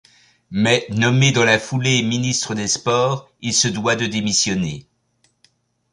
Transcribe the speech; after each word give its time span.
Mais 0.49 0.87
nommé 0.89 1.31
dans 1.31 1.45
la 1.45 1.59
foulée 1.59 2.01
ministre 2.01 2.55
des 2.55 2.67
Sports, 2.67 3.31
il 3.41 3.53
se 3.53 3.67
doit 3.67 3.95
de 3.95 4.07
démissionner. 4.07 4.87